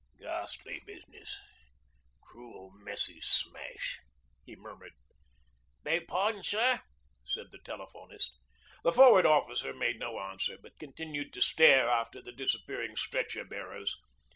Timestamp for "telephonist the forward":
7.59-9.27